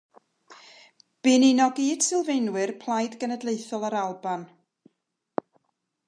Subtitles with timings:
[1.25, 4.47] Bu'n un o gyd-sylfaenwyr Plaid Genedlaethol yr Alban.